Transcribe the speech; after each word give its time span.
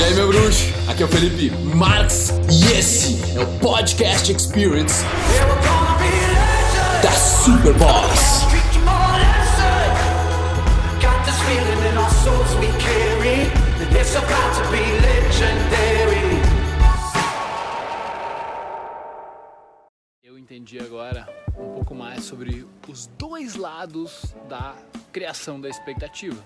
E 0.00 0.02
aí, 0.02 0.14
meu 0.14 0.28
bruxo? 0.28 0.64
Aqui 0.88 1.02
é 1.02 1.04
o 1.04 1.08
Felipe 1.10 1.50
Marx 1.76 2.30
e 2.50 2.72
esse 2.72 3.20
é 3.36 3.42
o 3.42 3.58
Podcast 3.58 4.32
Experience 4.32 5.04
da 7.02 7.12
Superboss. 7.12 8.46
Eu 20.24 20.38
entendi 20.38 20.78
agora 20.78 21.28
um 21.58 21.74
pouco 21.74 21.94
mais 21.94 22.24
sobre 22.24 22.66
os 22.88 23.06
dois 23.18 23.54
lados 23.54 24.34
da 24.48 24.74
criação 25.12 25.60
da 25.60 25.68
expectativa, 25.68 26.42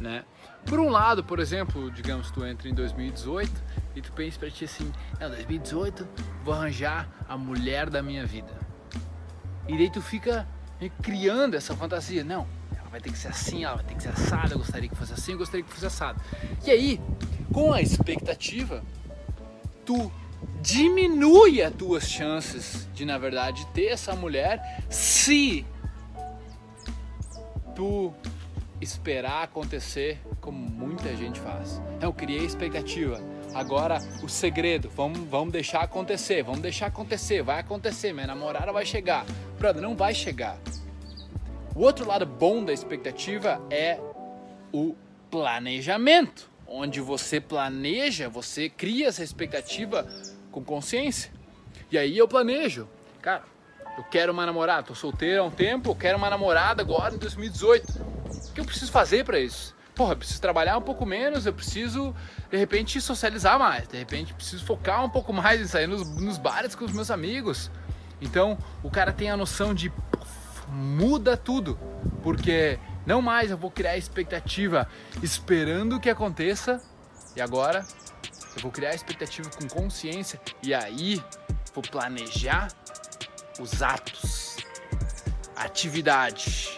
né? 0.00 0.24
Por 0.66 0.78
um 0.78 0.88
lado, 0.88 1.24
por 1.24 1.38
exemplo, 1.38 1.90
digamos 1.90 2.30
tu 2.30 2.44
entra 2.44 2.68
em 2.68 2.74
2018 2.74 3.50
e 3.96 4.02
tu 4.02 4.12
pensa 4.12 4.38
pra 4.38 4.50
ti 4.50 4.64
assim, 4.64 4.92
não, 5.20 5.28
2018 5.28 6.06
vou 6.44 6.54
arranjar 6.54 7.08
a 7.28 7.36
mulher 7.36 7.88
da 7.88 8.02
minha 8.02 8.26
vida. 8.26 8.52
E 9.66 9.76
daí 9.76 9.90
tu 9.90 10.00
fica 10.00 10.46
criando 11.02 11.54
essa 11.54 11.74
fantasia, 11.76 12.22
não, 12.22 12.46
ela 12.76 12.88
vai 12.90 13.00
ter 13.00 13.10
que 13.10 13.18
ser 13.18 13.28
assim, 13.28 13.64
ela 13.64 13.76
vai 13.76 13.84
ter 13.84 13.94
que 13.94 14.02
ser 14.02 14.10
assada, 14.10 14.54
eu 14.54 14.58
gostaria 14.58 14.88
que 14.88 14.96
fosse 14.96 15.12
assim, 15.12 15.32
eu 15.32 15.38
gostaria 15.38 15.64
que 15.64 15.72
fosse 15.72 15.86
assada. 15.86 16.20
E 16.64 16.70
aí, 16.70 17.00
com 17.52 17.72
a 17.72 17.80
expectativa, 17.80 18.82
tu 19.84 20.12
diminui 20.60 21.62
as 21.62 21.72
tuas 21.74 22.08
chances 22.08 22.88
de, 22.94 23.04
na 23.04 23.18
verdade, 23.18 23.66
ter 23.74 23.86
essa 23.86 24.14
mulher 24.14 24.84
se 24.88 25.66
tu 27.74 28.12
esperar 28.80 29.42
acontecer 29.42 30.20
como 30.40 30.58
muita 30.58 31.14
gente 31.16 31.40
faz. 31.40 31.80
Eu 32.00 32.12
criei 32.12 32.44
expectativa. 32.44 33.20
Agora 33.54 33.98
o 34.22 34.28
segredo, 34.28 34.90
vamos, 34.90 35.20
vamos 35.20 35.52
deixar 35.52 35.80
acontecer, 35.80 36.42
vamos 36.42 36.60
deixar 36.60 36.86
acontecer, 36.86 37.42
vai 37.42 37.60
acontecer, 37.60 38.12
minha 38.12 38.26
namorada 38.26 38.72
vai 38.72 38.86
chegar. 38.86 39.24
Brother, 39.58 39.82
não 39.82 39.96
vai 39.96 40.14
chegar. 40.14 40.58
O 41.74 41.80
outro 41.80 42.06
lado 42.06 42.26
bom 42.26 42.64
da 42.64 42.72
expectativa 42.72 43.60
é 43.70 43.98
o 44.72 44.94
planejamento, 45.30 46.50
onde 46.66 47.00
você 47.00 47.40
planeja, 47.40 48.28
você 48.28 48.68
cria 48.68 49.08
essa 49.08 49.24
expectativa 49.24 50.06
com 50.50 50.62
consciência. 50.62 51.32
E 51.90 51.96
aí 51.96 52.16
eu 52.16 52.28
planejo, 52.28 52.88
cara, 53.22 53.44
eu 53.96 54.04
quero 54.04 54.32
uma 54.32 54.44
namorada, 54.44 54.84
tô 54.84 54.94
solteiro 54.94 55.42
há 55.42 55.44
um 55.44 55.50
tempo, 55.50 55.90
eu 55.90 55.94
quero 55.96 56.18
uma 56.18 56.28
namorada 56.28 56.82
agora 56.82 57.14
em 57.14 57.18
2018 57.18 58.17
que 58.54 58.60
eu 58.60 58.64
preciso 58.64 58.90
fazer 58.90 59.24
para 59.24 59.38
isso? 59.38 59.74
Porra, 59.94 60.12
eu 60.12 60.16
preciso 60.16 60.40
trabalhar 60.40 60.78
um 60.78 60.82
pouco 60.82 61.04
menos, 61.04 61.44
eu 61.44 61.52
preciso, 61.52 62.14
de 62.50 62.56
repente, 62.56 63.00
socializar 63.00 63.58
mais, 63.58 63.88
de 63.88 63.96
repente, 63.96 64.32
preciso 64.32 64.64
focar 64.64 65.04
um 65.04 65.10
pouco 65.10 65.32
mais 65.32 65.60
em 65.60 65.66
sair 65.66 65.88
nos, 65.88 66.08
nos 66.20 66.38
bares 66.38 66.74
com 66.76 66.84
os 66.84 66.92
meus 66.92 67.10
amigos. 67.10 67.68
Então, 68.20 68.56
o 68.82 68.90
cara 68.90 69.12
tem 69.12 69.28
a 69.28 69.36
noção 69.36 69.74
de 69.74 69.90
puff, 69.90 70.68
muda 70.68 71.36
tudo, 71.36 71.76
porque 72.22 72.78
não 73.04 73.20
mais 73.20 73.50
eu 73.50 73.56
vou 73.56 73.72
criar 73.72 73.96
expectativa 73.96 74.88
esperando 75.20 75.98
que 75.98 76.08
aconteça, 76.08 76.80
e 77.34 77.40
agora 77.40 77.84
eu 78.54 78.62
vou 78.62 78.70
criar 78.70 78.94
expectativa 78.94 79.50
com 79.50 79.66
consciência, 79.66 80.40
e 80.62 80.72
aí 80.72 81.20
vou 81.74 81.82
planejar 81.82 82.68
os 83.58 83.82
atos, 83.82 84.58
a 85.56 85.64
atividade 85.64 86.77